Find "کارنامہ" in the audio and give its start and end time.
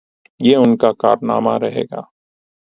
0.93-1.57